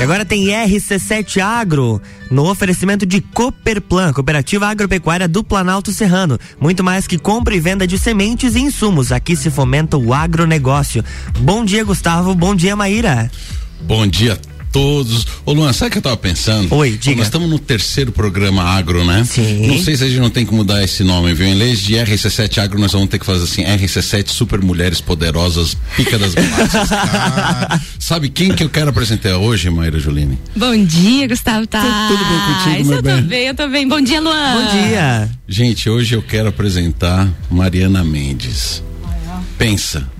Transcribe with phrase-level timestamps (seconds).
[0.00, 2.00] E agora tem RC7 Agro,
[2.30, 6.38] no oferecimento de Cooperplan, Cooperativa Agropecuária do Planalto Serrano.
[6.58, 9.12] Muito mais que compra e venda de sementes e insumos.
[9.12, 11.04] Aqui se fomenta o agronegócio.
[11.40, 12.34] Bom dia, Gustavo.
[12.34, 13.30] Bom dia, Maíra.
[13.82, 14.40] Bom dia
[14.72, 15.26] todos.
[15.44, 16.74] Ô Luan, sabe o que eu tava pensando?
[16.74, 17.16] Oi, diga.
[17.16, 19.24] Nós estamos no terceiro programa agro, né?
[19.24, 19.66] Sim.
[19.66, 21.46] Não sei se a gente não tem que mudar esse nome, viu?
[21.46, 25.76] Em vez de RC7 agro, nós vamos ter que fazer assim, RC7 super mulheres poderosas,
[25.96, 26.88] pica das galáxias.
[26.92, 30.38] ah, sabe quem que eu quero apresentar hoje, Maíra Juline?
[30.56, 32.08] Bom dia, Gustavo Tá.
[32.08, 33.16] Tudo bem contigo, meu eu bem?
[33.16, 33.88] tô bem, eu tô bem.
[33.88, 34.54] Bom dia, Luan.
[34.54, 35.30] Bom dia.
[35.48, 38.82] Gente, hoje eu quero apresentar Mariana Mendes.
[39.56, 40.19] Pensa.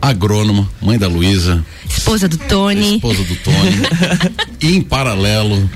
[0.00, 2.94] Agrônoma, mãe da Luísa, Esposa do Tony.
[2.96, 3.76] esposa do Tony.
[4.60, 5.68] e em paralelo,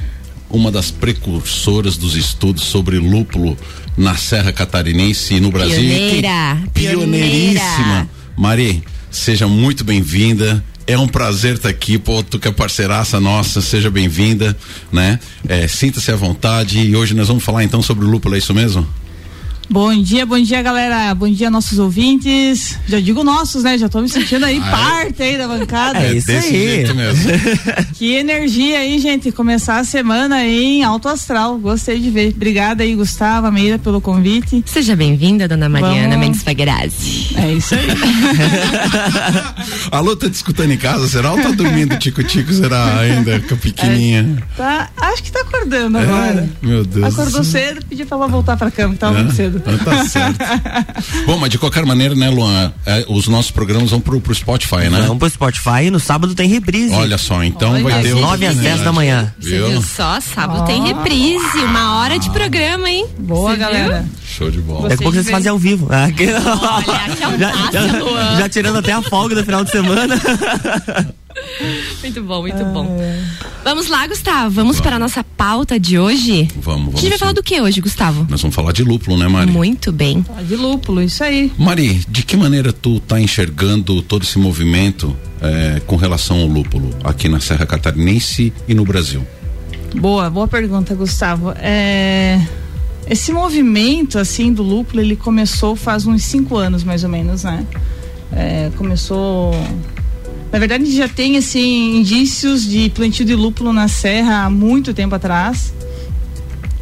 [0.49, 3.57] uma das precursoras dos estudos sobre lúpulo
[3.97, 5.77] na Serra Catarinense e no Brasil.
[5.77, 8.09] Pioneira, Que- Pioneiríssima.
[8.37, 10.65] Mari, seja muito bem-vinda.
[10.87, 14.55] É um prazer estar aqui, pô, tu que é parceiraça nossa, seja bem-vinda,
[14.93, 15.19] né?
[15.49, 18.53] É, Sinta-se à vontade e hoje nós vamos falar então sobre o lúpulo, é isso
[18.53, 18.87] mesmo?
[19.71, 21.15] Bom dia, bom dia, galera.
[21.15, 22.79] Bom dia, nossos ouvintes.
[22.87, 23.79] Já digo nossos, né?
[23.79, 24.71] Já tô me sentindo aí Ah, é?
[24.71, 25.99] parte aí da bancada.
[26.01, 26.53] É isso desse aí.
[26.53, 27.25] jeito mesmo.
[27.95, 29.33] Que energia aí, gente.
[29.33, 31.57] Começar a semana aí em alto astral.
[31.59, 32.33] Gostei de ver.
[32.37, 34.63] Obrigada aí, Gustavo, Meira, pelo convite.
[34.67, 36.19] Seja bem-vinda, dona Mariana Vamos.
[36.19, 37.35] Mendes Fagrazzi.
[37.37, 37.87] É isso aí.
[39.91, 41.09] Alô, tá te escutando em casa?
[41.09, 42.53] Será ou tá dormindo tico-tico?
[42.53, 44.37] Será ainda com a pequenininha?
[44.57, 46.49] tá, acho que tá acordando agora.
[46.63, 47.07] É, meu Deus.
[47.07, 49.54] Acordou cedo, pedi pra ela voltar pra cama, que tava muito cedo.
[49.67, 50.39] Ah, tá certo.
[51.27, 52.73] Bom, mas de qualquer maneira, né, Luan?
[52.87, 55.03] é, os nossos programas vão pro, pro Spotify, né?
[55.03, 56.93] Vamos pro Spotify e no sábado tem reprise.
[56.95, 59.33] Olha só, então Olha, vai ter às o- nove às dez da manhã.
[59.41, 59.69] Você Viu?
[59.69, 60.21] viu só?
[60.21, 61.59] Sábado tem reprise.
[61.65, 63.07] Uma hora de programa, hein?
[63.19, 63.67] Boa, Você viu?
[63.67, 64.05] galera.
[64.27, 64.89] Show de bola.
[64.89, 65.89] Daqui a pouco vocês fazem ao vivo.
[65.91, 66.25] Ah, Olha, que
[67.25, 68.37] audácia, já, Luan.
[68.39, 70.17] já tirando até a folga do final de semana.
[72.03, 73.01] Muito bom, muito bom.
[73.65, 74.51] Vamos lá, Gustavo.
[74.51, 76.47] Vamos para a nossa pauta de hoje.
[76.61, 76.95] Vamos, vamos.
[76.97, 78.27] A gente vai falar do que hoje, Gustavo?
[78.29, 79.51] Nós vamos falar de lúpulo, né, Mari?
[79.51, 80.23] Muito bem.
[80.23, 81.51] Tá de lúpulo, isso aí.
[81.59, 86.91] Mari, de que maneira tu tá enxergando todo esse movimento eh, com relação ao lúpulo
[87.03, 89.27] aqui na Serra Catarinense e no Brasil?
[89.95, 91.53] Boa, boa pergunta, Gustavo.
[91.57, 92.39] É,
[93.09, 97.67] Esse movimento, assim, do lúpulo, ele começou faz uns cinco anos, mais ou menos, né?
[98.33, 99.55] É, começou...
[100.55, 105.13] Na verdade, já tem, assim, indícios de plantio de lúpulo na serra há muito tempo
[105.13, 105.75] atrás.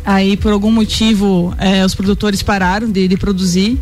[0.05, 3.81] Aí, por algum motivo, é, os produtores pararam de, de produzir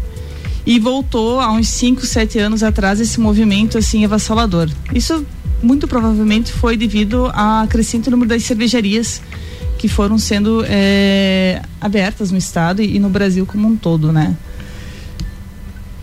[0.65, 4.71] e voltou há uns 5, 7 anos atrás esse movimento assim avassalador.
[4.95, 5.27] Isso
[5.61, 9.21] muito provavelmente foi devido ao crescente número das cervejarias
[9.77, 14.37] que foram sendo é, abertas no estado e, e no Brasil como um todo, né?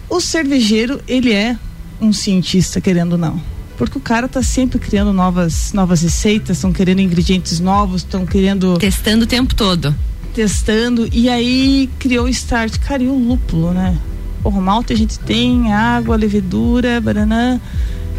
[0.09, 1.56] O cervejeiro, ele é
[2.02, 3.56] um cientista, querendo ou não.
[3.78, 8.76] Porque o cara tá sempre criando novas, novas receitas, estão querendo ingredientes novos, estão querendo
[8.78, 9.94] Testando o tempo todo.
[10.34, 12.78] testando e aí criou o start.
[12.80, 13.98] Cara, e o lúpulo, né?
[14.42, 17.62] Porra, o malte a gente tem, água, levedura, banana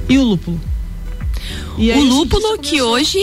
[0.08, 0.60] e o lúpulo.
[1.76, 3.18] E o lúpulo que hoje,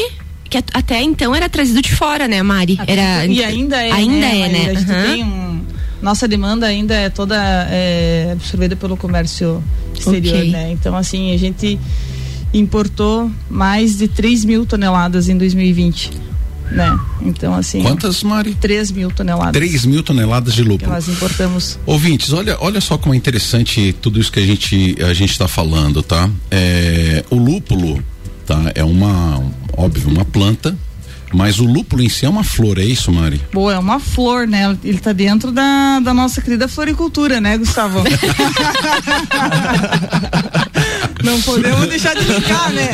[0.49, 2.77] que at- até então era trazido de fora, né, Mari?
[2.87, 4.39] Era, E ainda é, Ainda né?
[4.41, 4.69] é, né?
[4.71, 5.61] A gente tem um,
[6.01, 7.35] nossa demanda ainda é toda
[7.69, 9.61] é, absorvida pelo comércio
[9.97, 10.51] exterior, Ok.
[10.51, 10.71] né?
[10.71, 11.77] Então, assim, a gente
[12.57, 16.11] importou mais de 3 mil toneladas em 2020,
[16.71, 16.97] né?
[17.21, 17.81] Então, assim...
[17.81, 18.55] Quantas, Mari?
[18.55, 20.91] 3 mil toneladas 3 mil toneladas de que lúpulo.
[20.91, 21.77] nós importamos.
[21.85, 25.47] Ouvintes, olha, olha só como é interessante tudo isso que a gente a gente está
[25.47, 26.29] falando, tá?
[26.49, 28.01] É, o lúpulo,
[28.45, 28.71] tá?
[28.73, 29.43] É uma,
[29.75, 30.77] óbvio, uma planta,
[31.33, 33.41] mas o lúpulo em si é uma flor, é isso, Mari?
[33.51, 34.77] Boa, é uma flor, né?
[34.83, 38.01] Ele tá dentro da, da nossa querida floricultura, né, Gustavo?
[41.25, 42.89] Não podemos deixar de linkar, né?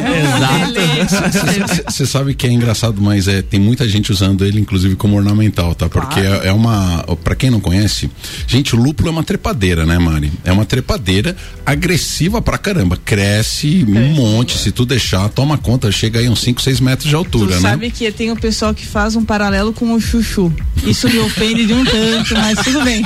[1.87, 5.75] Você sabe que é engraçado, mas é, tem muita gente usando ele, inclusive, como ornamental,
[5.75, 5.89] tá?
[5.89, 7.03] Porque é, é uma.
[7.23, 8.09] Pra quem não conhece,
[8.47, 10.31] gente, o lúpulo é uma trepadeira, né, Mari?
[10.45, 12.97] É uma trepadeira agressiva pra caramba.
[13.03, 17.11] Cresce um monte, se tu deixar, toma conta, chega aí uns 5, 6 metros de
[17.11, 17.61] Tu altura, né?
[17.61, 20.51] sabe que tem o pessoal que faz um paralelo com o chuchu.
[20.85, 23.03] Isso me ofende de um tanto, mas tudo bem.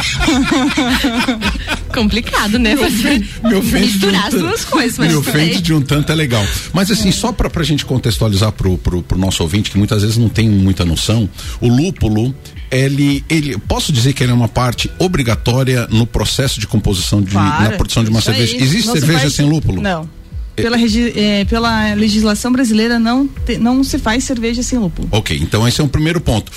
[1.94, 2.76] complicado, né?
[2.76, 6.16] Você me ofende misturar as duas coisas, mas me tudo ofende de um tanto é
[6.16, 6.44] legal.
[6.74, 10.18] Mas assim, só pra, pra gente contextualizar pro, pro, pro nosso ouvinte, que muitas vezes
[10.18, 11.30] não tem muita noção,
[11.62, 12.34] o lúpulo,
[12.72, 17.32] ele, ele, posso dizer que ele é uma parte obrigatória no processo de composição de,
[17.32, 18.38] Claro, na produção de uma isso aí.
[18.38, 18.64] cerveja.
[18.64, 19.82] Existe cerveja faz- sem lúpulo?
[19.82, 20.10] Não.
[20.56, 25.06] Pela, regi- eh, pela legislação brasileira não, te- não se faz cerveja sem lúpulo.
[25.12, 26.50] Ok, então esse é um primeiro ponto.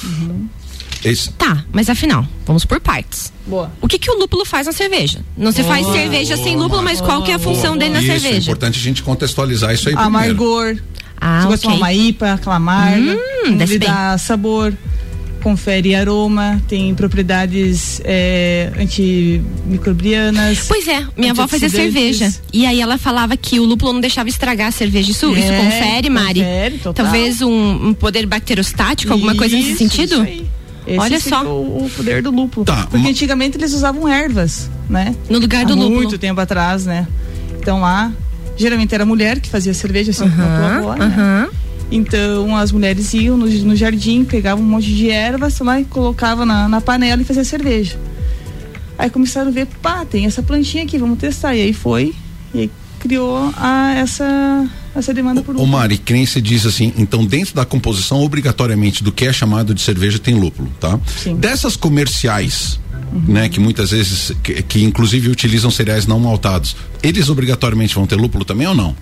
[1.05, 3.33] Esse, Tá, mas afinal, vamos por partes.
[3.47, 3.71] Boa.
[3.81, 5.21] O que que o lúpulo faz na cerveja?
[5.37, 8.11] Não se faz cerveja sem lúpulo, mas qual que é a função dele na isso,
[8.13, 8.43] é cerveja?
[8.51, 10.17] importante a gente contextualizar isso aí primeiro.
[10.17, 10.77] Amargor,
[11.21, 11.51] Ah, Você ok.
[11.51, 13.15] gosta de uma IPA, aquela amarga,
[13.45, 13.89] Hum, ele bem.
[13.89, 14.73] dá sabor,
[15.43, 20.65] confere aroma, tem propriedades é, antimicrobianas.
[20.69, 22.33] Pois é, minha avó fazia cerveja.
[22.53, 25.11] E aí ela falava que o lúpulo não deixava estragar a cerveja.
[25.11, 26.41] Isso, isso É, confere, Mari?
[26.41, 27.05] confere, total.
[27.05, 30.13] Talvez um, um poder bacterostático, alguma coisa nesse Isso, sentido?
[30.15, 30.47] isso aí.
[30.89, 31.45] Esse Olha só.
[31.45, 32.65] O, o poder do lúpulo.
[32.65, 35.15] Tá, Porque ma- antigamente eles usavam ervas, né?
[35.29, 35.95] No lugar Há do lúpulo.
[35.97, 37.07] muito tempo atrás, né?
[37.61, 38.11] Então lá,
[38.57, 41.49] geralmente era a mulher que fazia cerveja, assim como a tua avó, né?
[41.91, 46.45] Então as mulheres iam no, no jardim, pegavam um monte de ervas lá e colocavam
[46.45, 47.99] na, na panela e fazia cerveja.
[48.99, 51.55] Aí começaram a ver, pá, tem essa plantinha aqui, vamos testar.
[51.55, 52.15] E aí foi,
[52.53, 54.69] e aí criou a, essa,
[54.99, 55.71] essa demanda por lúpulo.
[55.71, 59.75] Mari, que nem você diz assim, então dentro da composição, obrigatoriamente, do que é chamado
[59.75, 60.99] de cerveja, tem lúpulo, tá?
[61.23, 61.37] Sim.
[61.37, 62.79] Dessas comerciais,
[63.27, 68.17] né, que muitas vezes, que, que inclusive utilizam cereais não maltados, eles obrigatoriamente vão ter
[68.17, 68.95] lúpulo também ou não?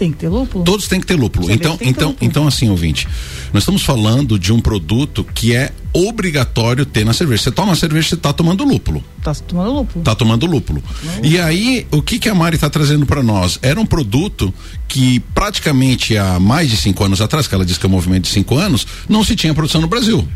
[0.00, 0.64] Tem que ter lúpulo?
[0.64, 1.50] Todos têm que ter lúpulo.
[1.50, 2.26] Então, então, lúpulo.
[2.26, 3.06] então assim, ouvinte,
[3.52, 7.42] nós estamos falando de um produto que é obrigatório ter na cerveja.
[7.42, 9.04] Você toma cerveja, você está tomando lúpulo.
[9.22, 10.02] Tá tomando lúpulo.
[10.02, 10.82] Tá tomando lúpulo.
[11.22, 13.58] E aí, o que que a Mari tá trazendo para nós?
[13.60, 14.54] Era um produto
[14.88, 18.22] que praticamente há mais de cinco anos atrás, que ela disse que é um movimento
[18.22, 20.26] de cinco anos, não se tinha produção no Brasil.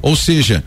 [0.00, 0.64] Ou seja,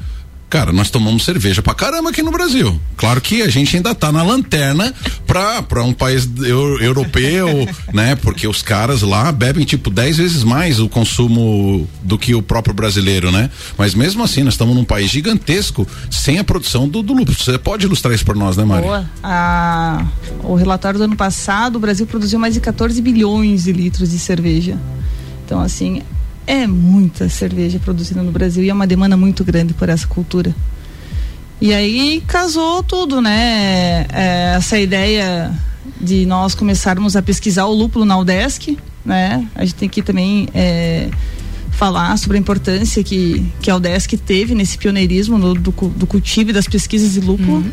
[0.56, 2.80] cara, nós tomamos cerveja pra caramba aqui no Brasil.
[2.96, 4.94] Claro que a gente ainda tá na lanterna
[5.28, 8.16] pra, pra um país eu- europeu, né?
[8.16, 12.74] Porque os caras lá bebem tipo 10 vezes mais o consumo do que o próprio
[12.74, 13.50] brasileiro, né?
[13.78, 17.36] Mas mesmo assim, nós estamos num país gigantesco sem a produção do, do lúpulo.
[17.38, 18.84] Você pode ilustrar isso pra nós, né, Mari?
[18.86, 19.10] Boa.
[19.22, 20.06] A-
[20.42, 24.18] o relatório do ano passado, o Brasil produziu mais de 14 bilhões de litros de
[24.20, 24.78] cerveja.
[25.46, 26.02] Então, assim,
[26.48, 30.56] é muita cerveja produzida no Brasil e é uma demanda muito grande por essa cultura.
[31.60, 34.06] E aí casou tudo, né?
[34.12, 35.52] É, essa ideia
[36.00, 39.48] de nós começarmos a pesquisar o lúpulo na UDESC, né?
[39.56, 41.10] A gente tem que também é,
[41.76, 46.50] falar sobre a importância que, que a UDESC teve nesse pioneirismo no- do, do cultivo
[46.50, 47.64] e das pesquisas de lúpulo.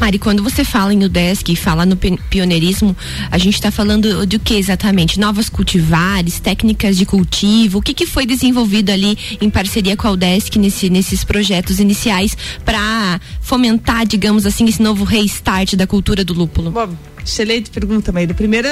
[0.00, 2.96] Mari, quando você fala em UDESC e fala no pi- pioneirismo,
[3.30, 5.20] a gente está falando de o que exatamente?
[5.20, 10.10] Novas cultivares, técnicas de cultivo, o que, que foi desenvolvido ali em parceria com a
[10.12, 16.34] UDESC nesse, nesses projetos iniciais para fomentar, digamos assim, esse novo restart da cultura do
[16.34, 16.70] lúpulo?
[16.72, 16.92] Bob,
[17.24, 18.34] excelente pergunta, Maíra.
[18.34, 18.68] Primeiro,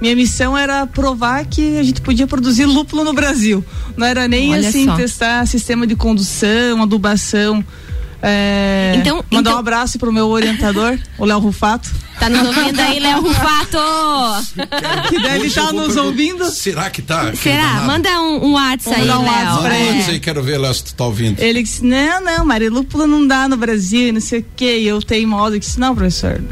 [0.00, 3.64] minha missão era provar que a gente podia produzir lúpulo no Brasil.
[3.96, 4.96] Não era nem Olha assim só.
[4.96, 7.64] testar sistema de condução, adubação.
[8.22, 11.90] É, Então- mandar então- um abraço pro meu orientador, o Léo Rufato,
[12.20, 13.78] Tá nos ouvindo aí, Léo Rufato?
[15.08, 16.44] que deve estar vou nos ouvindo.
[16.50, 17.34] Será que tá?
[17.34, 17.82] Será?
[17.86, 19.62] Manda um, um WhatsApp aí, um WhatsApp Léo.
[19.62, 19.88] Manda ele.
[19.98, 21.40] antes aí, quero ver, Léo, se tu tá ouvindo.
[21.40, 24.80] Ele disse: Não, não, Mari, lúpulo não dá no Brasil, e não sei o quê.
[24.80, 25.56] E eu tenho modo.
[25.56, 26.42] Eu disse: Não, professor,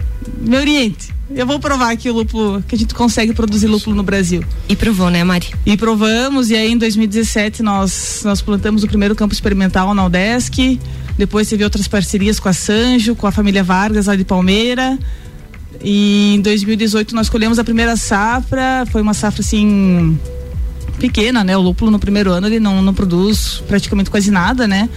[0.40, 1.12] me oriente.
[1.30, 4.42] Eu vou provar que o lúpulo, que a gente consegue produzir lúpulo no Brasil.
[4.70, 5.48] E provou, né, Mari?
[5.66, 10.80] E provamos, e aí em 2017 nós, nós plantamos o primeiro campo experimental na UDESC.
[11.18, 14.96] Depois teve outras parcerias com a Sanjo, com a família Vargas lá de Palmeira.
[15.82, 18.86] E em 2018 nós colhemos a primeira safra.
[18.92, 20.16] Foi uma safra assim
[21.00, 21.56] pequena, né?
[21.56, 24.88] O lúpulo no primeiro ano ele não, não produz praticamente quase nada, né?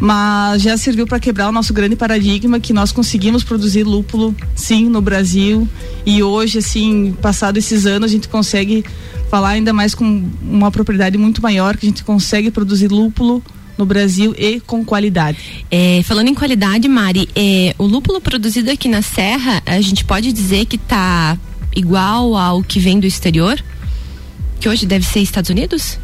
[0.00, 4.88] Mas já serviu para quebrar o nosso grande paradigma que nós conseguimos produzir lúpulo, sim,
[4.88, 5.68] no Brasil.
[6.04, 8.84] E hoje, assim, passado esses anos, a gente consegue
[9.30, 13.40] falar ainda mais com uma propriedade muito maior, que a gente consegue produzir lúpulo
[13.78, 15.38] no Brasil e com qualidade.
[15.70, 20.32] É, falando em qualidade, Mari, é, o lúpulo produzido aqui na Serra, a gente pode
[20.32, 21.36] dizer que tá
[21.74, 23.62] igual ao que vem do exterior?
[24.60, 25.98] Que hoje deve ser Estados Unidos?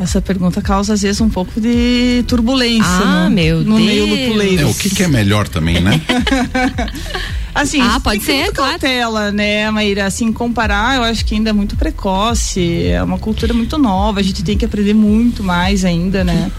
[0.00, 4.20] Essa pergunta causa, às vezes, um pouco de turbulência Ah, no, meu no meio Deus.
[4.28, 4.62] lupuleiro.
[4.62, 6.00] É, o que, que é melhor também, né?
[7.54, 8.72] Assim, Ah, pode ser, claro.
[8.72, 10.06] cautela, né, Maíra?
[10.06, 14.22] Assim, comparar, eu acho que ainda é muito precoce, é uma cultura muito nova, a
[14.22, 16.50] gente tem que aprender muito mais ainda, né?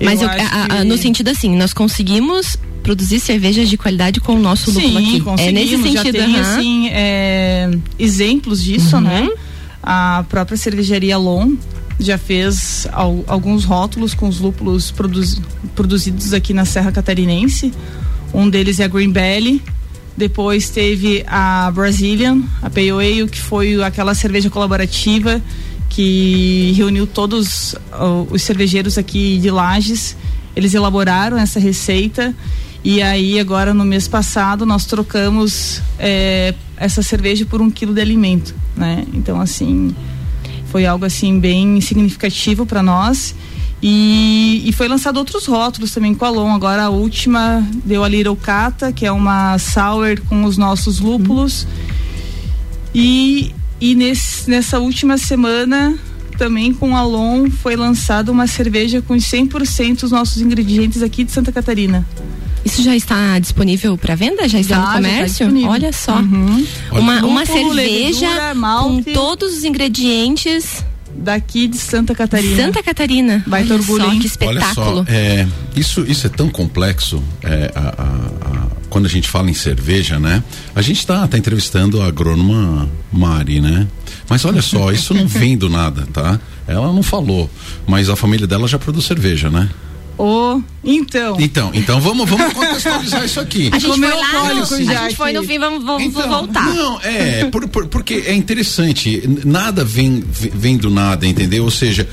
[0.00, 4.34] Mas Eu eu- a- a- no sentido assim, nós conseguimos produzir cervejas de qualidade com
[4.36, 5.16] o nosso lúpulo Sim, aqui.
[5.16, 6.56] É conseguimos, nesse já sentido, tem, aham.
[6.58, 9.02] assim, é, exemplos disso, Uhum.
[9.02, 9.28] né?
[9.82, 11.54] A própria cervejaria Lon
[11.98, 15.40] já fez al- alguns rótulos com os lúpulos produzi-
[15.74, 17.72] produzidos aqui na Serra Catarinense.
[18.32, 19.60] Um deles é a Green Belly.
[20.16, 25.42] Depois teve a Brazilian, a Pale Ale, que foi aquela cerveja colaborativa
[25.88, 30.16] que reuniu todos ó, os cervejeiros aqui de Lages.
[30.54, 32.34] Eles elaboraram essa receita
[32.82, 38.00] e aí agora no mês passado nós trocamos é, essa cerveja por um quilo de
[38.00, 39.04] alimento, né?
[39.12, 39.94] Então assim
[40.66, 43.34] foi algo assim bem significativo para nós.
[43.82, 46.54] E, e foi lançado outros rótulos também com a Lon.
[46.54, 51.66] Agora a última deu a Little Cata, que é uma sour com os nossos lúpulos.
[52.94, 55.98] E e nesse, nessa última semana
[56.38, 61.32] também com a Alon foi lançada uma cerveja com 100% dos nossos ingredientes aqui de
[61.32, 62.06] Santa Catarina.
[62.64, 64.48] Isso já está disponível para venda?
[64.48, 65.62] Já está já, no tá comércio?
[65.62, 66.16] Tá Olha só.
[66.16, 66.66] Uhum.
[66.90, 70.84] Uma, uma cerveja com todos os ingredientes
[71.26, 72.56] daqui de Santa Catarina.
[72.56, 73.44] Santa Catarina.
[73.46, 74.98] Vai ter orgulho, só, que espetáculo.
[75.00, 77.22] Olha só, é, isso, isso é tão complexo.
[77.42, 80.42] É, a, a, a, quando a gente fala em cerveja, né?
[80.74, 83.88] A gente está tá entrevistando a agrônoma Mari, né?
[84.28, 86.40] Mas olha só, isso não vem do nada, tá?
[86.66, 87.50] Ela não falou,
[87.86, 89.68] mas a família dela já produz cerveja, né?
[90.18, 91.36] Oh, então.
[91.38, 93.70] Então, então vamos, vamos contextualizar isso aqui.
[93.72, 96.74] A gente, foi lá no, a gente foi no fim, vamos, vamos então, voltar.
[96.74, 101.64] Não, é, por, por, porque é interessante, nada vem, vem do nada, entendeu?
[101.64, 102.08] Ou seja,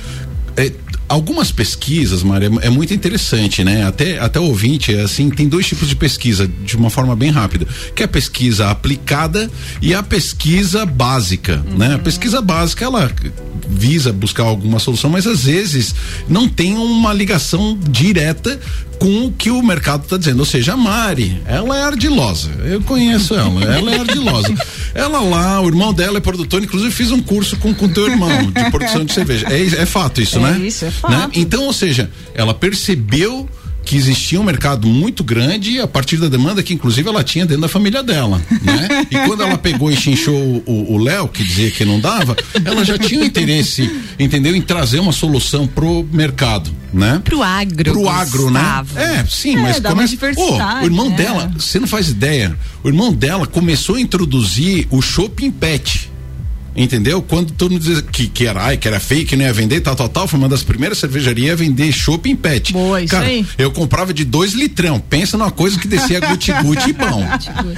[0.57, 0.71] é,
[1.07, 3.85] algumas pesquisas, Maria, é muito interessante, né?
[3.85, 7.67] Até, até o ouvinte, assim, tem dois tipos de pesquisa, de uma forma bem rápida,
[7.95, 9.49] que é a pesquisa aplicada
[9.81, 11.77] e a pesquisa básica, uhum.
[11.77, 11.95] né?
[11.95, 13.11] A pesquisa básica, ela
[13.67, 15.95] visa buscar alguma solução, mas às vezes
[16.27, 18.59] não tem uma ligação direta
[19.03, 20.39] com o que o mercado está dizendo.
[20.39, 22.49] Ou seja, a Mari, ela é ardilosa.
[22.63, 24.55] Eu conheço ela, ela é ardilosa.
[24.95, 28.29] ela lá, o irmão dela é produtor, inclusive fiz um curso com o teu irmão
[28.49, 29.47] de produção de cerveja.
[29.49, 30.65] É, é fato isso, é né?
[30.65, 31.11] Isso, é fato.
[31.11, 31.29] Né?
[31.35, 33.49] Então, ou seja, ela percebeu
[33.83, 37.61] que existia um mercado muito grande a partir da demanda que inclusive ela tinha dentro
[37.61, 39.05] da família dela, né?
[39.11, 42.97] E quando ela pegou e chinchou o Léo, que dizia que não dava, ela já
[42.97, 47.21] tinha interesse, entendeu, em trazer uma solução pro mercado, né?
[47.23, 47.91] Pro agro.
[47.91, 48.85] Pro agro, né?
[48.95, 51.17] É, sim, é, mas começa, oh, o irmão né?
[51.17, 56.12] dela, você não faz ideia, o irmão dela começou a introduzir o shopping pet
[56.75, 57.21] Entendeu?
[57.21, 59.81] Quando todo mundo dizia que, que era ai, que era fake, que não ia vender,
[59.81, 62.73] tal, tal, tal, foi uma das primeiras cervejarias a vender chopp em pet.
[62.73, 63.45] Boa, isso Cara, aí.
[63.57, 64.99] eu comprava de dois litrão.
[64.99, 67.23] Pensa numa coisa que descia guti-guti e pão.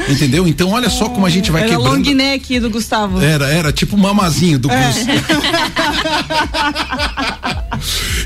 [0.10, 0.48] Entendeu?
[0.48, 2.08] Então olha só como a gente vai era quebrando.
[2.08, 3.20] Era long neck do Gustavo.
[3.22, 4.94] Era, era tipo mamazinho do é.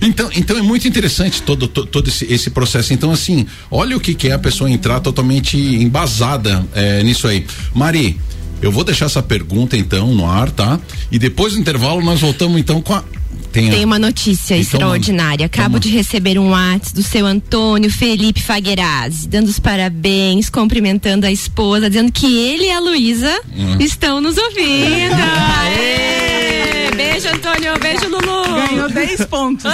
[0.02, 2.94] então, então é muito interessante todo, todo, todo esse, esse, processo.
[2.94, 7.46] Então, assim, olha o que, que é a pessoa entrar totalmente embasada é, nisso aí.
[7.74, 8.20] Mari,
[8.62, 10.80] eu vou deixar essa pergunta então no ar, tá?
[11.12, 13.04] E depois do intervalo nós voltamos então com a
[13.52, 15.46] tem, Tem, uma notícia então, extraordinária.
[15.48, 21.26] Acabo então, de receber um WhatsApp do seu Antônio Felipe Faguerazzi, dando os parabéns, cumprimentando
[21.26, 23.78] a esposa, dizendo que ele e a Luísa hum.
[23.80, 25.16] estão nos ouvindo.
[25.64, 26.92] Aê!
[26.96, 27.80] Beijo, Antônio.
[27.80, 28.68] Beijo, Lulu.
[28.68, 29.64] Ganhou 10 pontos.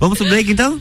[0.00, 0.80] Vamos pro break então?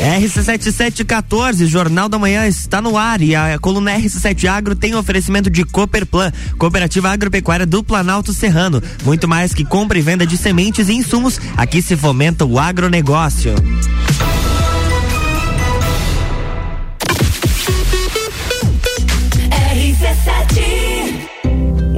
[0.00, 5.62] RC7714, Jornal da Manhã está no ar e a coluna RC7 Agro tem oferecimento de
[5.62, 8.82] Cooperplan, Cooperativa Agropecuária do Planalto Serrano.
[9.04, 13.54] Muito mais que compra e venda de sementes e insumos, aqui se fomenta o agronegócio.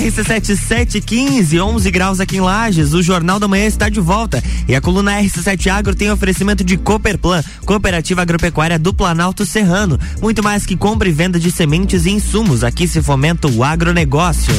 [0.00, 2.94] RC7715, 11 graus aqui em Lages.
[2.94, 4.42] O Jornal da Manhã está de volta.
[4.66, 9.98] E a coluna RC7 Agro tem oferecimento de Cooperplan, Cooperativa Agropecuária do Planalto Serrano.
[10.20, 12.64] Muito mais que compra e venda de sementes e insumos.
[12.64, 14.54] Aqui se fomenta o agronegócio.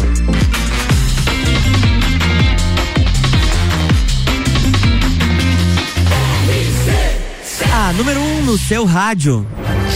[7.71, 9.47] A número 1 um no seu rádio.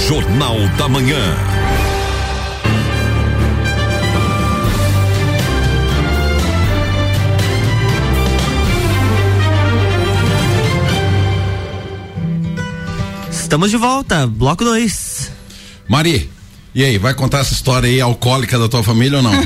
[0.08, 1.67] Jornal da Manhã.
[13.48, 15.32] Estamos de volta, bloco 2.
[15.88, 16.30] Mari,
[16.76, 19.32] e aí, vai contar essa história aí alcoólica da tua família ou não?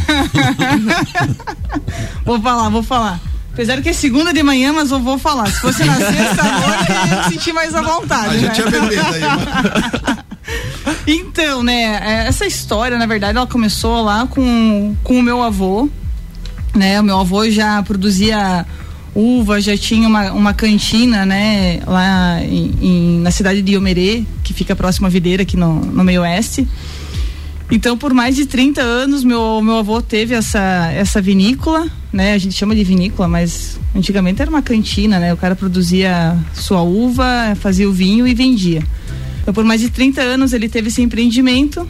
[2.25, 3.20] vou falar, vou falar.
[3.53, 5.51] Apesar que é segunda de manhã, mas eu vou falar.
[5.51, 8.38] Se fosse na sexta noite, eu ia sentir mais à vontade.
[8.38, 8.39] A né?
[8.39, 9.22] gente ia beber aí,
[11.05, 15.88] Então, né, é, essa história, na verdade, ela começou lá com, com o meu avô.
[16.74, 18.65] Né, o meu avô já produzia
[19.13, 24.53] uva, já tinha uma, uma cantina, né, lá em, em, na cidade de Iomerê, que
[24.53, 26.68] fica próximo à videira aqui no, no meio oeste.
[27.70, 32.34] Então, por mais de 30 anos, meu, meu avô teve essa, essa vinícola, né?
[32.34, 35.34] A gente chama de vinícola, mas antigamente era uma cantina, né?
[35.34, 38.84] O cara produzia sua uva, fazia o vinho e vendia.
[39.41, 41.88] Então, por mais de 30 anos ele teve esse empreendimento.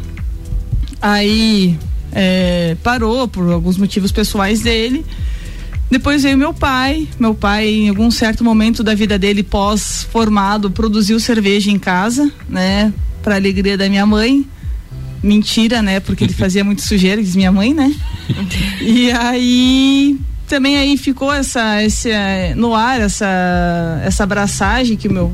[1.01, 1.75] Aí
[2.12, 5.04] é, parou por alguns motivos pessoais dele.
[5.92, 7.06] Depois veio meu pai.
[7.20, 12.94] Meu pai, em algum certo momento da vida dele, pós-formado, produziu cerveja em casa, né?
[13.22, 14.48] Para alegria da minha mãe.
[15.22, 16.00] Mentira, né?
[16.00, 17.94] Porque ele fazia muito sujeira, diz minha mãe, né?
[18.80, 20.18] E aí
[20.48, 22.10] também aí ficou essa, esse,
[22.56, 25.34] no ar essa, essa abraçagem que o meu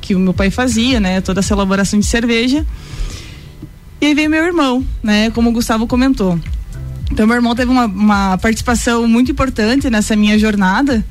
[0.00, 1.20] que o meu pai fazia, né?
[1.20, 2.64] Toda essa elaboração de cerveja.
[4.00, 5.30] E aí veio meu irmão, né?
[5.30, 6.38] Como o Gustavo comentou.
[7.16, 11.02] Então, meu irmão teve uma, uma participação muito importante nessa minha jornada,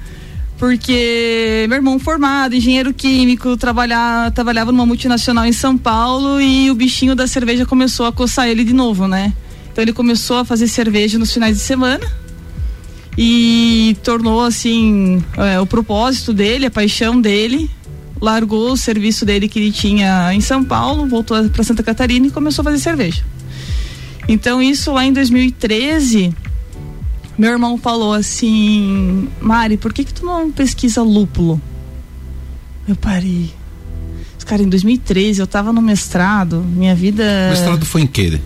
[0.55, 6.75] porque meu irmão formado, engenheiro químico, trabalhar, trabalhava numa multinacional em São Paulo e o
[6.75, 9.33] bichinho da cerveja começou a coçar ele de novo, né?
[9.71, 12.05] Então ele começou a fazer cerveja nos finais de semana
[13.17, 17.67] e tornou assim é, o propósito dele, a paixão dele.
[18.21, 22.29] Largou o serviço dele que ele tinha em São Paulo, voltou para Santa Catarina e
[22.29, 23.24] começou a fazer cerveja.
[24.27, 26.34] Então, isso lá em 2013,
[27.38, 31.62] meu irmão falou assim: Mari, por que, que tu não pesquisa lúpulo?
[32.88, 33.51] Eu parei.
[34.46, 37.24] Cara, em 2013 eu estava no mestrado, minha vida.
[37.48, 38.39] O mestrado foi em quê?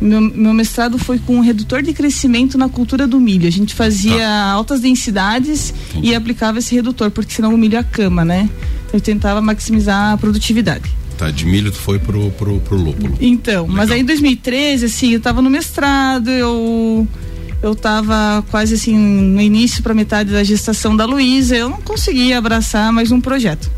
[0.00, 3.48] Meu, meu, mestrado foi com um redutor de crescimento na cultura do milho.
[3.48, 4.50] A gente fazia tá.
[4.52, 6.08] altas densidades Entendi.
[6.08, 8.48] e aplicava esse redutor, porque senão o milho acama, né?
[8.92, 10.88] Eu tentava maximizar a produtividade.
[11.20, 13.14] Tá, de milho tu foi pro, pro, pro lúpulo.
[13.20, 13.76] Então, Legal.
[13.76, 17.06] mas aí em 2013, assim, eu tava no mestrado, eu
[17.62, 22.38] eu tava quase assim no início para metade da gestação da Luísa, eu não conseguia
[22.38, 23.70] abraçar mais um projeto.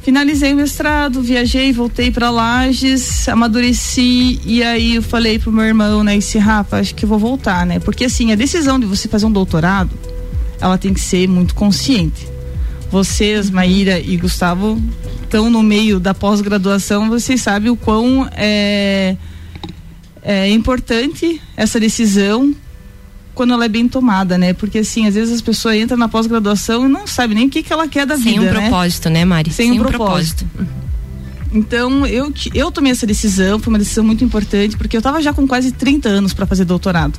[0.00, 6.02] Finalizei o mestrado, viajei, voltei para Lages, amadureci e aí eu falei pro meu irmão,
[6.02, 7.78] né, esse Rafa, acho que eu vou voltar, né?
[7.78, 9.90] Porque assim, a decisão de você fazer um doutorado,
[10.62, 12.37] ela tem que ser muito consciente.
[12.90, 14.80] Vocês, Maíra e Gustavo,
[15.22, 19.16] estão no meio da pós-graduação, vocês sabem o quão é,
[20.22, 22.54] é importante essa decisão
[23.34, 24.52] quando ela é bem tomada, né?
[24.52, 27.62] Porque assim, às vezes as pessoas entram na pós-graduação e não sabem nem o que,
[27.62, 28.40] que ela quer da Sem vida.
[28.40, 28.60] Sem um né?
[28.60, 29.52] propósito, né, Mari?
[29.52, 30.44] Sem, Sem um, propósito.
[30.46, 30.78] propósito.
[31.52, 35.32] Então, eu, eu tomei essa decisão, foi uma decisão muito importante, porque eu estava já
[35.32, 37.18] com quase 30 anos para fazer doutorado.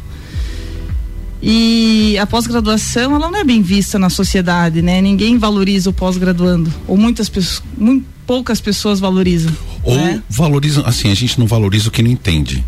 [1.42, 5.02] E a pós-graduação, ela não é bem vista na sociedade, né?
[5.02, 6.74] Ninguém valoriza o pós-graduando.
[6.88, 9.52] Ou muitas pessoas, muito poucas pessoas valorizam.
[9.82, 10.22] Ou né?
[10.30, 12.64] valorizam, assim, a gente não valoriza o que não entende.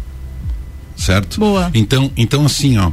[0.96, 1.40] Certo?
[1.40, 1.70] Boa.
[1.74, 2.92] Então, então assim, ó,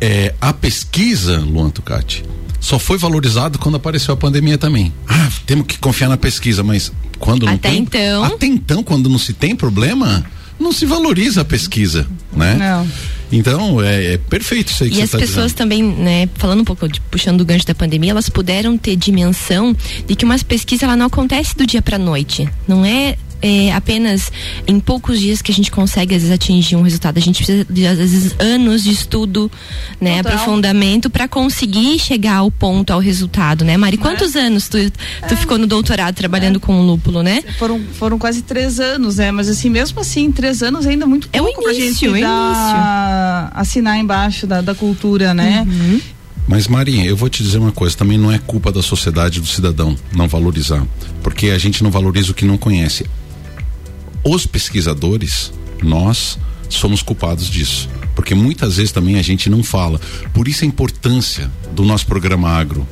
[0.00, 2.24] é, a pesquisa, Luan Tucati,
[2.58, 4.92] só foi valorizado quando apareceu a pandemia também.
[5.06, 7.78] Ah, temos que confiar na pesquisa, mas quando não até tem.
[7.78, 8.24] Então...
[8.24, 10.24] Até então, quando não se tem problema,
[10.60, 12.54] não se valoriza a pesquisa, né?
[12.54, 12.86] Não.
[13.32, 15.58] Então, é, é perfeito isso aí que e você as tá pessoas dizendo.
[15.58, 19.74] também, né, falando um pouco, de, puxando o gancho da pandemia, elas puderam ter dimensão
[20.06, 22.48] de que uma pesquisa ela não acontece do dia para noite.
[22.66, 24.30] Não é é, apenas
[24.66, 27.18] em poucos dias que a gente consegue às vezes atingir um resultado.
[27.18, 29.50] A gente precisa de às vezes anos de estudo,
[30.00, 30.32] né, Total.
[30.32, 33.96] aprofundamento para conseguir chegar ao ponto, ao resultado, né, Mari?
[33.96, 34.78] Quantos anos tu,
[35.28, 37.42] tu ficou no doutorado trabalhando com o lúpulo, né?
[37.58, 39.30] Foram, foram quase três anos, né?
[39.30, 42.26] Mas assim, mesmo assim, três anos ainda muito É o pouco pra início, gente é
[42.26, 45.66] dar- assinar embaixo da, da cultura, né?
[46.46, 49.46] Mas Marinha, eu vou te dizer uma coisa, também não é culpa da sociedade do
[49.46, 50.84] cidadão não valorizar,
[51.22, 53.06] porque a gente não valoriza o que não conhece.
[54.24, 55.52] Os pesquisadores,
[55.82, 60.00] nós somos culpados disso, porque muitas vezes também a gente não fala.
[60.32, 62.86] Por isso a importância do nosso programa agro.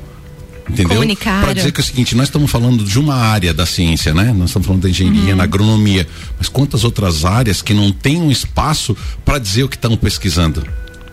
[0.69, 1.01] Entendeu?
[1.41, 4.35] Para dizer que é o seguinte, nós estamos falando de uma área da ciência, né?
[4.37, 8.31] Nós estamos falando da engenharia, na agronomia, mas quantas outras áreas que não têm um
[8.31, 10.67] espaço para dizer o que estão pesquisando?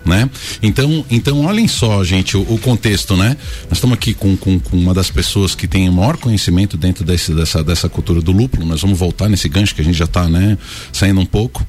[0.06, 0.30] Né?
[0.62, 3.36] Então, então olhem só, gente, o, o contexto, né?
[3.64, 7.04] Nós estamos aqui com, com, com uma das pessoas que tem o maior conhecimento dentro
[7.04, 8.66] desse, dessa, dessa cultura do lúpulo.
[8.66, 10.58] Nós vamos voltar nesse gancho que a gente já está, né?
[10.94, 11.66] Saindo um pouco.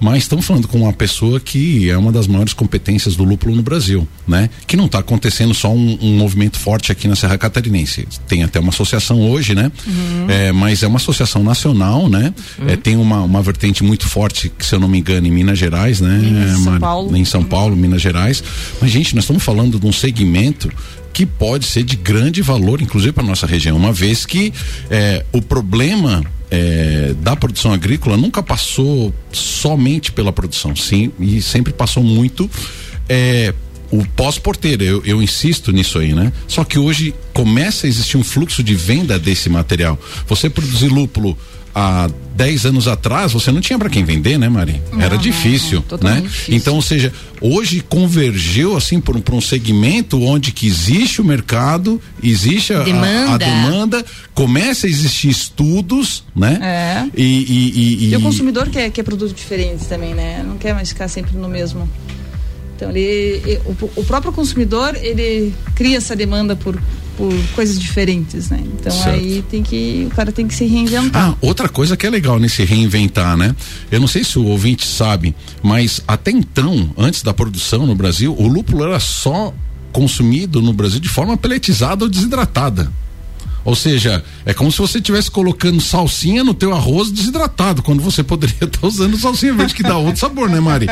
[0.00, 3.62] Mas estamos falando com uma pessoa que é uma das maiores competências do lúpulo no
[3.62, 4.48] Brasil, né?
[4.66, 8.06] Que não está acontecendo só um, um movimento forte aqui na Serra Catarinense.
[8.26, 9.72] Tem até uma associação hoje, né?
[10.28, 12.32] É, mas é uma associação nacional, né?
[12.66, 15.58] É, tem uma, uma vertente muito forte, que se eu não me engano, em Minas
[15.58, 16.20] Gerais, né?
[16.22, 16.78] Em São?
[16.78, 17.16] Paulo.
[17.16, 18.42] Em São Paulo, Minas Gerais.
[18.80, 20.70] Mas, gente, nós estamos falando de um segmento
[21.18, 24.52] que pode ser de grande valor, inclusive para nossa região, uma vez que
[24.88, 31.72] é, o problema é, da produção agrícola nunca passou somente pela produção, sim, e sempre
[31.72, 32.48] passou muito
[33.08, 33.52] é,
[33.90, 34.84] o pós-porteiro.
[34.84, 36.32] Eu, eu insisto nisso aí, né?
[36.46, 39.98] Só que hoje começa a existir um fluxo de venda desse material.
[40.28, 41.36] Você produzir lúpulo
[41.78, 44.82] há 10 anos atrás você não tinha para quem vender, né, Mari?
[44.92, 46.20] Não, Era difícil, não, não, né?
[46.22, 46.54] Difícil.
[46.54, 52.00] Então, ou seja, hoje convergeu assim por, por, um segmento onde que existe o mercado,
[52.22, 56.58] existe a demanda, a, a demanda começa a existir estudos, né?
[56.60, 57.20] É.
[57.20, 60.44] E, e, e, e, o consumidor quer, quer produtos diferentes também, né?
[60.46, 61.88] Não quer mais ficar sempre no mesmo.
[62.74, 66.80] Então ele, o, o próprio consumidor ele cria essa demanda por
[67.18, 68.62] por coisas diferentes, né?
[68.64, 69.18] Então certo.
[69.18, 71.30] aí tem que o cara tem que se reinventar.
[71.30, 73.54] Ah, outra coisa que é legal nesse reinventar, né?
[73.90, 78.32] Eu não sei se o ouvinte sabe, mas até então, antes da produção no Brasil,
[78.38, 79.52] o lúpulo era só
[79.92, 82.92] consumido no Brasil de forma peletizada ou desidratada.
[83.68, 88.22] Ou seja, é como se você estivesse colocando salsinha no teu arroz desidratado, quando você
[88.24, 90.86] poderia estar usando salsinha verde, que dá outro sabor, né, Mari?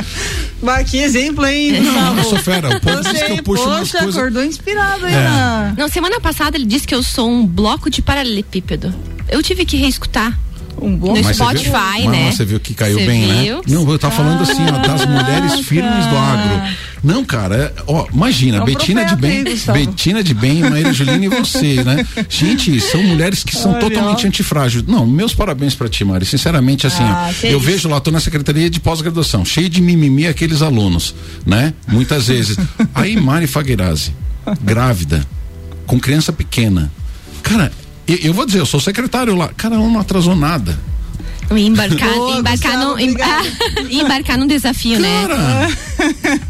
[0.62, 1.80] Mas que exemplo, hein?
[1.80, 2.76] Não, eu sou fera.
[2.76, 4.16] O povo diz que eu puxo poxa, umas coisas...
[4.18, 5.24] acordou inspirado aí é.
[5.24, 5.74] na...
[5.78, 8.94] Não, semana passada ele disse que eu sou um bloco de paralelepípedo.
[9.26, 10.38] Eu tive que reescutar
[10.80, 12.30] um bom no Spotify, viu, né?
[12.30, 13.42] Você viu que caiu bem, né?
[13.42, 13.56] viu?
[13.56, 13.62] né?
[13.68, 16.76] Não, eu tava falando assim, ó, das mulheres firmes do agro.
[17.02, 21.28] Não, cara, ó, imagina, é um Betina de bem, Betina de bem, Maíra Juliana e
[21.28, 22.04] você, né?
[22.28, 24.28] Gente, são mulheres que são Olha, totalmente ó.
[24.28, 24.82] antifrágil.
[24.86, 26.26] Não, meus parabéns para ti, Mari.
[26.26, 27.66] Sinceramente, assim, ah, ó, eu isso?
[27.66, 31.72] vejo lá, tô na secretaria de pós-graduação, cheio de mimimi aqueles alunos, né?
[31.86, 32.56] Muitas vezes.
[32.94, 34.12] Aí, Mari Fagueirazzi,
[34.62, 35.24] grávida,
[35.86, 36.90] com criança pequena.
[37.42, 37.70] Cara,
[38.06, 39.48] eu, eu vou dizer, eu sou secretário lá.
[39.56, 40.78] Cara, ela não atrasou nada.
[41.50, 42.98] Embarcar, oh, embarcar, no,
[43.88, 45.28] embarcar num desafio, né?
[45.28, 45.76] Cara, né?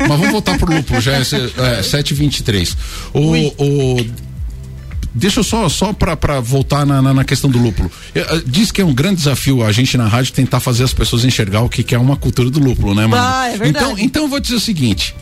[0.00, 2.74] Mas vamos voltar pro lupo, já é, é 7h23.
[3.12, 3.30] O,
[3.62, 4.06] o,
[5.14, 7.90] deixa eu só, só para voltar na, na, na, questão do lúpulo.
[8.14, 11.26] Eh, diz que é um grande desafio a gente na rádio tentar fazer as pessoas
[11.26, 13.22] enxergar o que, que é uma cultura do lúpulo, né, mano?
[13.22, 15.14] Ah, é então, então eu vou dizer o seguinte: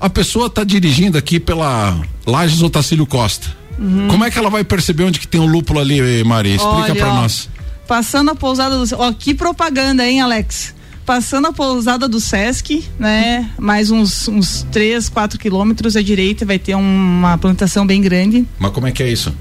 [0.00, 4.08] a pessoa tá dirigindo aqui pela Lages Otacílio Costa Uhum.
[4.08, 6.54] Como é que ela vai perceber onde que tem o lúpulo ali, Maria?
[6.56, 7.48] Explica para nós.
[7.86, 8.84] Passando a pousada do.
[8.96, 10.74] Ó, que propaganda, hein, Alex?
[11.04, 13.50] Passando a pousada do Sesc, né?
[13.58, 18.46] Mais uns, uns 3, 4 quilômetros à direita vai ter uma plantação bem grande.
[18.58, 19.34] Mas como é que é isso?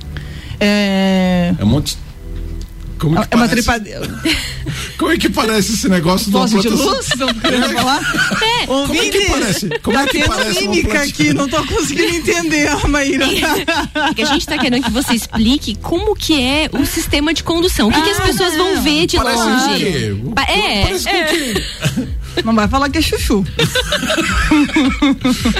[0.60, 1.56] É.
[1.58, 1.98] É um monte
[3.04, 4.02] como é, é uma trepadeira.
[4.98, 7.10] Como é que parece esse negócio do de luz?
[7.18, 8.00] Não querendo falar?
[8.62, 8.66] É.
[8.66, 9.70] Como é que parece?
[9.82, 13.26] Como tá é que parece mímica aqui, não tô conseguindo entender a Maíra.
[13.26, 17.44] É que a gente tá querendo que você explique como que é o sistema de
[17.44, 17.89] condução.
[17.89, 19.86] O que, ah, que as ah, pessoas vão ver de parece longe?
[20.48, 21.63] É, parece é.
[22.43, 23.46] Não vai falar que é chuchu.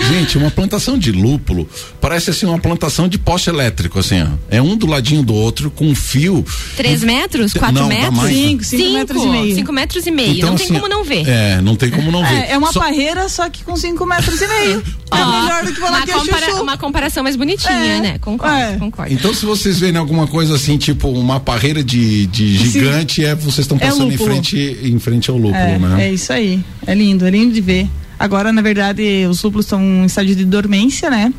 [0.10, 1.68] Gente, uma plantação de lúpulo
[2.02, 4.28] parece assim uma plantação de poste elétrico, assim, ó.
[4.50, 6.46] É um do ladinho do outro com um fio.
[6.76, 7.54] Três metros?
[7.54, 8.16] Quatro não, metros?
[8.16, 9.56] Mais, cinco, cinco, cinco, metros e meio.
[9.56, 10.38] Cinco metros e meio.
[10.38, 11.28] Então, não tem assim, como não ver.
[11.28, 12.52] É, não tem como não é, ver.
[12.52, 12.80] É uma só...
[12.80, 14.84] parreira, só que com cinco metros e meio.
[15.16, 16.64] É oh, melhor do que falar que é compara chuchu.
[16.64, 18.18] Uma comparação mais bonitinha, é, né?
[18.20, 18.78] Concordo, é.
[18.78, 19.14] concordo.
[19.14, 23.28] Então, se vocês verem alguma coisa assim, tipo uma parreira de, de gigante, Sim.
[23.28, 26.08] é vocês estão é passando em frente em frente ao lúpulo, é, né?
[26.08, 26.64] É isso aí.
[26.86, 27.90] É lindo, é lindo de ver.
[28.20, 31.34] Agora, na verdade, os lúpulos estão em estágio de dormência, né?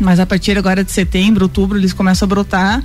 [0.00, 2.84] Mas a partir agora de setembro, outubro, eles começam a brotar.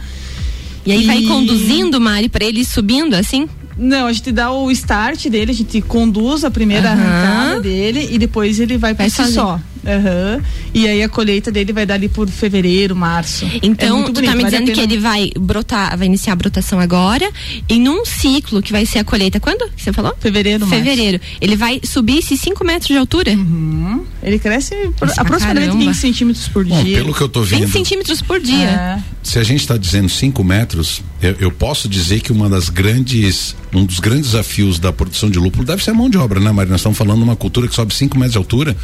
[0.86, 1.06] E aí e...
[1.06, 3.50] vai conduzindo, Mari, para eles subindo assim?
[3.78, 6.94] Não, a gente dá o start dele, a gente conduz a primeira uhum.
[6.94, 9.60] arrancada dele e depois ele vai, vai por si só.
[9.88, 10.42] Uhum.
[10.74, 13.50] E aí a colheita dele vai dar ali por fevereiro, março.
[13.64, 16.80] Então, é tu bonito, tá me dizendo que ele vai brotar, vai iniciar a brotação
[16.80, 17.30] agora,
[17.70, 19.70] e num ciclo que vai ser a colheita quando?
[19.76, 20.16] Você falou?
[20.20, 21.20] Fevereiro, Fevereiro.
[21.20, 21.38] Março.
[21.40, 23.32] Ele vai subir esses 5 metros de altura?
[23.32, 24.04] Uhum.
[24.22, 24.76] Ele cresce
[25.18, 25.86] aproximadamente caramba.
[25.86, 26.98] 20 centímetros por Bom, dia.
[26.98, 27.62] Pelo que eu tô vendo.
[27.62, 28.68] 20 centímetros por dia.
[28.68, 29.04] É.
[29.24, 33.56] Se a gente está dizendo 5 metros, eu, eu, posso dizer que uma das grandes,
[33.74, 36.52] um dos grandes desafios da produção de lúpulo deve ser a mão de obra, né,
[36.52, 36.72] Maria?
[36.72, 38.76] Nós estamos falando de uma cultura que sobe 5 metros de altura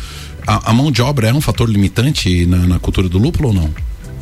[0.48, 3.54] a, a, mão de obra é um fator limitante na, na cultura do lúpulo ou
[3.54, 3.70] não?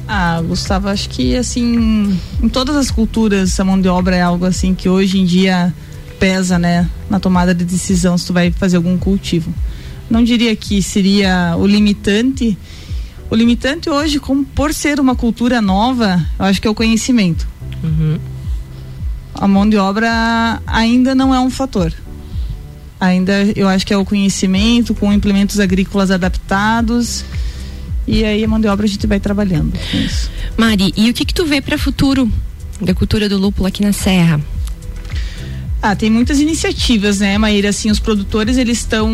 [0.07, 4.45] Ah, Gustavo, acho que assim, em todas as culturas a mão de obra é algo
[4.45, 5.73] assim que hoje em dia
[6.19, 9.53] pesa, né, na tomada de decisão se tu vai fazer algum cultivo.
[10.09, 12.57] Não diria que seria o limitante.
[13.29, 17.47] O limitante hoje, como por ser uma cultura nova, eu acho que é o conhecimento.
[17.81, 18.19] Uhum.
[19.33, 21.93] A mão de obra ainda não é um fator
[23.01, 27.25] ainda eu acho que é o conhecimento com implementos agrícolas adaptados
[28.07, 30.29] e aí a mão de obra a gente vai trabalhando com isso.
[30.55, 32.31] Mari, e o que que tu vê para futuro
[32.79, 34.39] da cultura do lúpulo aqui na Serra?
[35.83, 37.69] Ah, tem muitas iniciativas, né, Maíra?
[37.69, 39.09] Assim, os produtores eles estão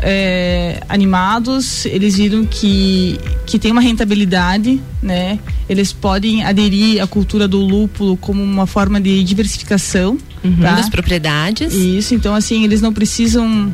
[0.00, 5.38] é, animados, eles viram que, que tem uma rentabilidade, né?
[5.68, 10.74] Eles podem aderir à cultura do lúpulo como uma forma de diversificação uhum, tá?
[10.76, 11.74] das propriedades.
[11.74, 13.72] Isso, então assim, eles não precisam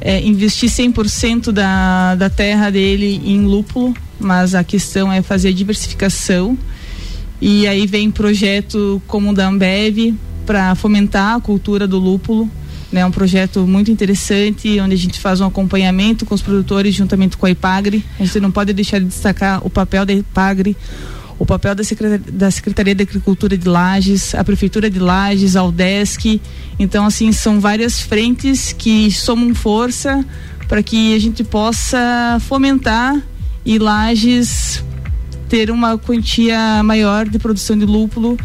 [0.00, 5.52] é, investir 100% da, da terra dele em lúpulo, mas a questão é fazer a
[5.52, 6.58] diversificação.
[7.40, 10.14] E aí vem projeto como o da Ambev,
[10.46, 12.48] para fomentar a cultura do lúpulo.
[12.92, 16.94] É né, um projeto muito interessante, onde a gente faz um acompanhamento com os produtores
[16.94, 18.04] juntamente com a IPAGRE.
[18.20, 20.76] A gente não pode deixar de destacar o papel da IPAGRE,
[21.42, 25.64] o papel da Secretaria, da Secretaria de Agricultura de Lages, a Prefeitura de Lages, a
[25.64, 26.40] UDESC.
[26.78, 30.24] Então, assim, são várias frentes que somam força
[30.68, 33.20] para que a gente possa fomentar
[33.66, 34.84] e Lages
[35.48, 38.38] ter uma quantia maior de produção de lúpulo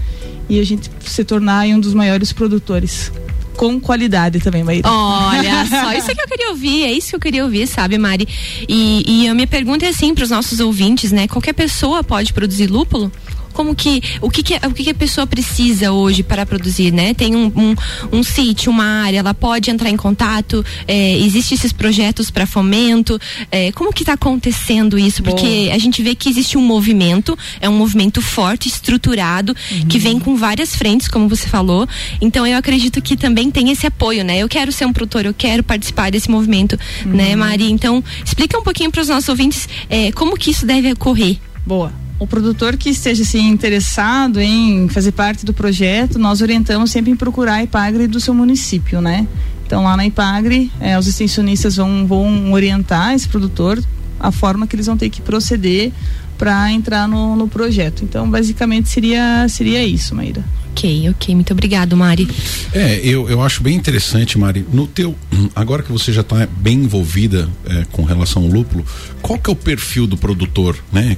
[0.49, 3.11] e a gente se tornar um dos maiores produtores
[3.57, 4.89] com qualidade também, Maíra.
[4.89, 7.97] Olha só, isso é que eu queria ouvir, é isso que eu queria ouvir, sabe,
[7.97, 8.27] Mari?
[8.69, 11.27] E, e a minha pergunta é assim para os nossos ouvintes, né?
[11.27, 13.11] Qualquer pessoa pode produzir lúpulo?
[13.57, 17.15] Como que o que, que o que, que a pessoa precisa hoje para produzir, né?
[17.15, 17.75] Tem um, um,
[18.19, 20.63] um sítio, uma área, ela pode entrar em contato.
[20.87, 23.19] É, Existem esses projetos para fomento.
[23.51, 25.23] É, como que está acontecendo isso?
[25.23, 29.87] Porque a gente vê que existe um movimento, é um movimento forte, estruturado, uhum.
[29.87, 31.89] que vem com várias frentes, como você falou.
[32.21, 34.37] Então eu acredito que também tem esse apoio, né?
[34.37, 37.13] Eu quero ser um produtor, eu quero participar desse movimento, né, uhum.
[37.15, 37.71] né, Mari?
[37.71, 41.37] Então explica um pouquinho para os nossos ouvintes é, como que isso deve ocorrer.
[41.65, 47.11] Boa o produtor que esteja assim, interessado em fazer parte do projeto, nós orientamos sempre
[47.11, 49.27] em procurar a IPAGRE do seu município, né?
[49.65, 53.81] Então lá na IPAGRE, eh, os extensionistas vão, vão orientar esse produtor
[54.19, 55.91] a forma que eles vão ter que proceder
[56.37, 58.03] para entrar no, no projeto.
[58.03, 60.43] Então, basicamente seria seria isso, Maíra.
[60.77, 61.33] Ok, ok.
[61.33, 62.27] Muito obrigado, Mari.
[62.71, 64.63] É, eu, eu acho bem interessante, Mari.
[64.71, 65.15] No teu,
[65.55, 68.85] agora que você já está bem envolvida é, com relação ao lúpulo,
[69.19, 71.17] qual que é o perfil do produtor, né?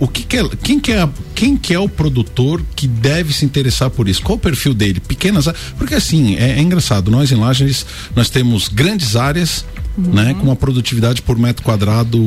[0.00, 3.44] O que, que é, quem que é, quem que é o produtor que deve se
[3.44, 4.20] interessar por isso?
[4.20, 4.98] Qual o perfil dele?
[4.98, 7.08] Pequenas, porque assim é, é engraçado.
[7.08, 9.64] Nós em Lages nós temos grandes áreas,
[9.96, 10.12] uhum.
[10.12, 12.18] né, com uma produtividade por metro quadrado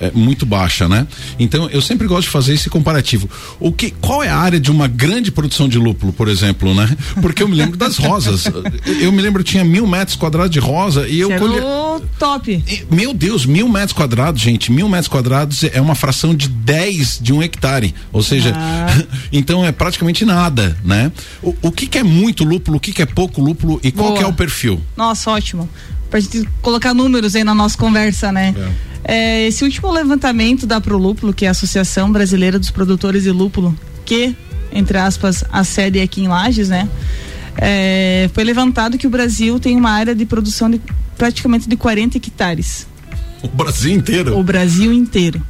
[0.00, 1.06] é, muito baixa, né?
[1.38, 3.28] Então eu sempre gosto de fazer esse comparativo.
[3.58, 6.96] O que, qual é a área de uma grande produção de lúpulo, por exemplo, né?
[7.20, 8.44] Porque eu me lembro das rosas.
[9.00, 11.60] Eu me lembro tinha mil metros quadrados de rosa e eu colhi...
[12.18, 12.64] top.
[12.90, 17.32] Meu Deus, mil metros quadrados, gente, mil metros quadrados é uma fração de 10 de
[17.32, 18.86] um hectare, ou seja, ah.
[19.32, 21.12] então é praticamente nada, né?
[21.42, 24.16] O, o que, que, é muito lúpulo, o que, que é pouco lúpulo e qual
[24.16, 24.80] é o perfil?
[24.96, 25.68] Nossa, ótimo.
[26.10, 28.54] Pra gente colocar números aí na nossa conversa, né?
[28.56, 28.85] É.
[29.08, 33.78] É, esse último levantamento da Prolúpulo, que é a Associação Brasileira dos Produtores de Lúpulo,
[34.04, 34.34] que,
[34.72, 36.88] entre aspas, a sede é aqui em Lages, né?
[37.56, 40.80] É, foi levantado que o Brasil tem uma área de produção de
[41.16, 42.86] praticamente de 40 hectares.
[43.42, 44.36] O Brasil inteiro?
[44.36, 45.40] O Brasil inteiro.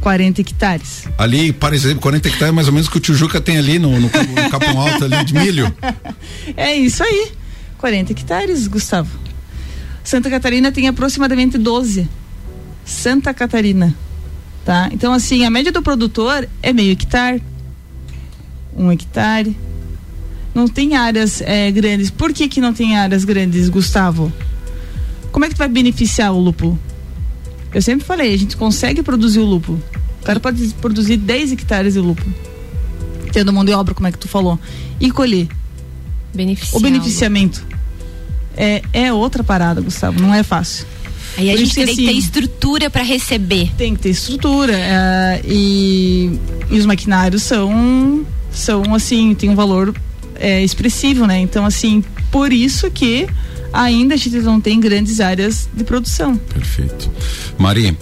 [0.00, 1.04] 40 hectares.
[1.18, 4.00] Ali, exemplo, 40 hectares é mais ou menos que o Tijuca tem ali no, no,
[4.00, 5.72] no Capão Alto ali de milho.
[6.56, 7.32] É isso aí.
[7.76, 9.10] 40 hectares, Gustavo.
[10.04, 12.08] Santa Catarina tem aproximadamente 12.
[12.86, 13.94] Santa Catarina.
[14.64, 14.88] Tá?
[14.92, 17.42] Então, assim, a média do produtor é meio hectare,
[18.76, 19.56] um hectare.
[20.54, 22.10] Não tem áreas é, grandes.
[22.10, 24.32] Por que, que não tem áreas grandes, Gustavo?
[25.30, 26.78] Como é que vai beneficiar o lúpulo?
[27.74, 29.82] Eu sempre falei, a gente consegue produzir o lúpulo.
[30.22, 32.34] O cara pode produzir 10 hectares de lúpulo.
[33.32, 34.58] Tendo mão de obra, como é que tu falou.
[34.98, 35.46] E colher.
[36.34, 37.64] Beneficiar o beneficiamento.
[38.56, 40.18] É, é outra parada, Gustavo.
[40.20, 40.86] Não é fácil.
[41.36, 43.70] Aí a Por gente tem assim, que ter estrutura para receber.
[43.76, 44.72] Tem que ter estrutura.
[44.72, 49.94] Uh, e, e, os maquinários são, são assim, tem um valor
[50.36, 51.38] é, expressivo, né?
[51.38, 53.26] Então, assim, por isso que
[53.72, 56.36] ainda a gente não tem grandes áreas de produção.
[56.36, 57.10] Perfeito.
[57.58, 57.96] Mari,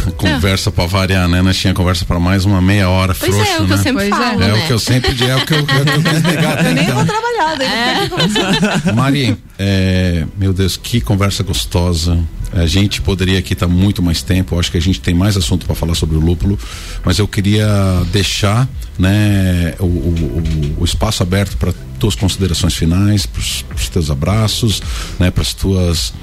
[0.16, 1.42] conversa para variar, né?
[1.42, 3.74] Nós tinha conversa para mais uma meia hora pois frouxo, é, é o que né?
[3.74, 4.36] eu sempre pois falo, é.
[4.36, 4.48] né?
[4.48, 6.64] é o que eu sempre é o que eu, é o que eu quis negar.
[6.64, 8.92] Eu nem vou trabalhar, é.
[8.92, 12.18] Mari, é, meu Deus, que conversa gostosa.
[12.52, 14.58] A gente poderia aqui estar tá muito mais tempo.
[14.58, 16.58] Acho que a gente tem mais assunto para falar sobre o lúpulo,
[17.04, 17.66] mas eu queria
[18.12, 24.80] deixar, né, o, o, o espaço aberto para tuas considerações finais, para os teus abraços,
[25.18, 26.14] né, para as tuas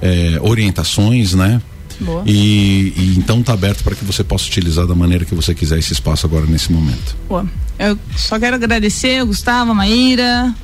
[0.00, 1.60] é, orientações, né,
[2.02, 2.22] Boa.
[2.26, 5.78] E, e então está aberto para que você possa utilizar da maneira que você quiser
[5.78, 7.16] esse espaço agora nesse momento.
[7.28, 7.46] Boa.
[7.78, 10.54] Eu só quero agradecer, Gustavo, Maíra,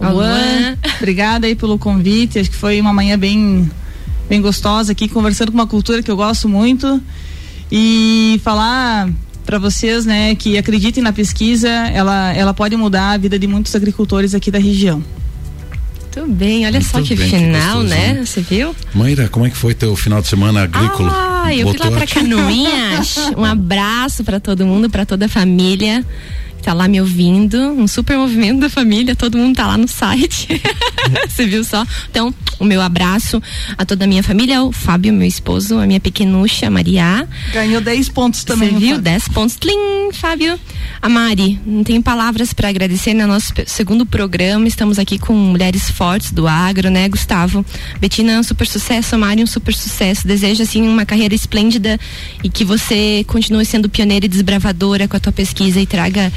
[0.00, 0.76] Luan.
[0.98, 2.38] Obrigada aí pelo convite.
[2.38, 3.70] Acho que foi uma manhã bem,
[4.28, 7.00] bem gostosa aqui, conversando com uma cultura que eu gosto muito.
[7.70, 9.08] E falar
[9.44, 13.74] para vocês, né, que acreditem na pesquisa, ela, ela pode mudar a vida de muitos
[13.74, 15.02] agricultores aqui da região.
[16.16, 18.24] Muito bem, olha Muito só que bem, final, que né?
[18.24, 18.74] Você viu?
[18.94, 21.12] Maíra, como é que foi teu final de semana agrícola?
[21.44, 23.16] Ah, eu Botou fui lá pra Canoinhas.
[23.36, 26.04] um abraço para todo mundo, para toda a família
[26.66, 30.48] tá lá me ouvindo, um super movimento da família, todo mundo tá lá no site.
[31.28, 31.86] Você viu só?
[32.10, 33.40] Então, o meu abraço
[33.78, 37.28] a toda a minha família, o Fábio, meu esposo, a minha pequenucha, a Maria.
[37.52, 38.70] Ganhou 10 pontos também.
[38.70, 38.98] Você viu?
[38.98, 39.54] 10 pontos.
[39.54, 40.58] Tlim, Fábio.
[41.00, 44.66] A Mari, não tenho palavras para agradecer no nosso segundo programa.
[44.66, 47.64] Estamos aqui com mulheres fortes do agro, né, Gustavo?
[48.00, 50.26] Betina um super sucesso, Mari um super sucesso.
[50.26, 51.98] Desejo assim uma carreira esplêndida
[52.42, 56.32] e que você continue sendo pioneira e desbravadora com a tua pesquisa e traga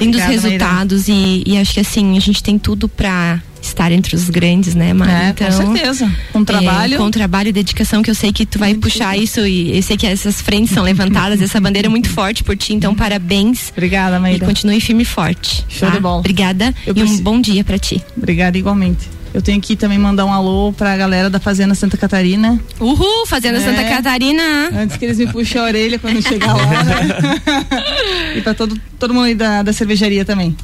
[0.00, 4.14] lindos Obrigada, resultados e, e, acho que assim, a gente tem tudo para estar entre
[4.14, 5.12] os grandes, né, Mari?
[5.12, 6.12] É, então, com certeza.
[6.32, 6.94] Com trabalho.
[6.94, 9.82] É, com trabalho e dedicação, que eu sei que tu vai puxar isso e eu
[9.82, 13.70] sei que essas frentes são levantadas, essa bandeira é muito forte por ti, então parabéns.
[13.70, 14.44] Obrigada, Maíra.
[14.44, 15.64] E continue firme e forte.
[15.68, 15.94] Show tá?
[15.94, 16.18] de bola.
[16.18, 17.20] Obrigada eu e preciso...
[17.20, 18.02] um bom dia para ti.
[18.16, 19.08] Obrigada igualmente.
[19.34, 22.60] Eu tenho que também mandar um alô pra galera da Fazenda Santa Catarina.
[22.78, 24.42] Uhul, Fazenda é, Santa Catarina.
[24.74, 28.36] Antes que eles me puxem a orelha quando chegar lá, né?
[28.36, 30.54] e pra todo, todo mundo aí da, da cervejaria também.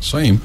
[0.00, 0.38] Isso aí.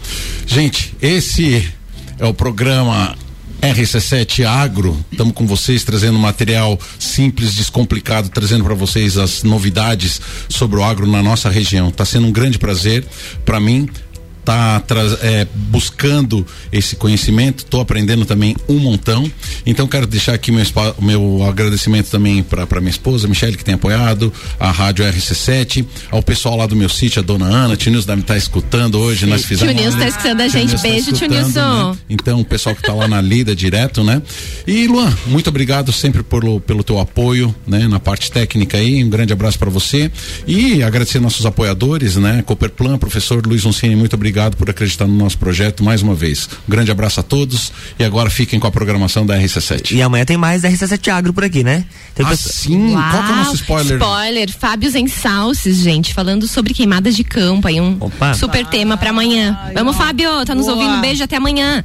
[0.48, 1.72] Gente, esse
[2.20, 3.16] é o programa
[3.62, 4.98] RC7 Agro.
[5.12, 11.08] Estamos com vocês trazendo material simples, descomplicado, trazendo para vocês as novidades sobre o agro
[11.08, 11.88] na nossa região.
[11.88, 13.06] Está sendo um grande prazer
[13.46, 13.90] para mim
[14.50, 14.82] tá
[15.22, 19.32] é, buscando esse conhecimento, estou aprendendo também um montão.
[19.64, 20.66] Então quero deixar aqui meu,
[21.00, 26.58] meu agradecimento também para minha esposa, Michele, que tem apoiado, a Rádio RC7, ao pessoal
[26.58, 29.46] lá do meu sítio, a dona Ana, Tio Nilson deve estar tá escutando hoje, nós
[29.46, 29.72] fizemos.
[29.72, 31.92] Tio Nilson está escutando a gente, tá beijo, Tio Nilson.
[31.92, 31.98] Né?
[32.10, 34.20] Então, o pessoal que está lá na lida direto, né?
[34.66, 37.88] E Luan, muito obrigado sempre por, pelo teu apoio, né?
[37.88, 40.12] Na parte técnica aí, um grande abraço para você
[40.48, 42.42] e agradecer nossos apoiadores, né?
[42.42, 46.48] Cooperplan, professor Luiz Uncini, muito obrigado obrigado por acreditar no nosso projeto mais uma vez.
[46.68, 49.92] Um grande abraço a todos e agora fiquem com a programação da RC7.
[49.92, 51.84] E amanhã tem mais RC7 Agro por aqui, né?
[52.16, 52.94] Tem ah, sim.
[52.94, 53.12] Uau.
[53.12, 53.98] Qual que é o nosso spoiler?
[53.98, 58.34] Spoiler, Fábio Zensalces, gente, falando sobre queimadas de campo aí, um Opa.
[58.34, 59.60] super tema para amanhã.
[59.74, 60.78] Vamos, Fábio, tá nos Boa.
[60.78, 61.02] ouvindo?
[61.02, 61.84] Beijo, até amanhã.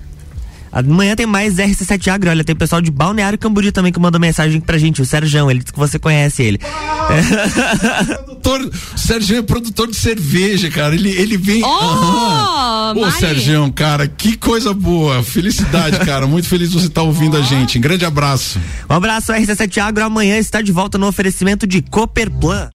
[0.74, 2.30] Amanhã tem mais RC7 Agro.
[2.30, 5.00] Olha, tem o pessoal de Balneário Camboriú também que mandou mensagem pra gente.
[5.00, 6.58] O Sérgio, ele disse que você conhece ele.
[8.42, 8.60] produtor,
[8.94, 10.94] o Sérgio é produtor de cerveja, cara.
[10.94, 11.62] Ele, ele vem.
[11.62, 15.22] Oh, Ô, Sérgio, cara, que coisa boa.
[15.22, 16.26] Felicidade, cara.
[16.26, 17.40] Muito feliz de você estar tá ouvindo oh.
[17.40, 17.78] a gente.
[17.78, 18.58] Um grande abraço.
[18.90, 20.04] Um abraço, RC7 Agro.
[20.04, 22.70] Amanhã está de volta no oferecimento de Cooperplan.